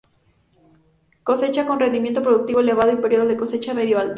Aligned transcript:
Cosecha 1.21 1.67
con 1.67 1.79
rendimiento 1.79 2.23
productivo 2.23 2.59
elevado, 2.59 2.91
y 2.91 2.95
periodo 2.95 3.27
de 3.27 3.37
cosecha 3.37 3.75
medio-alto. 3.75 4.09